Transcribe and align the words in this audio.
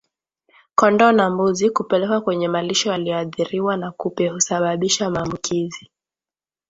Kondoo 0.79 1.11
na 1.17 1.25
mbuzi 1.33 1.65
kupelekwa 1.69 2.21
kwenye 2.21 2.47
malisho 2.47 2.91
yaliyoathiriwa 2.91 3.77
na 3.77 3.91
kupe 3.91 4.29
husababisha 4.29 5.09
maambukizi 5.09 5.91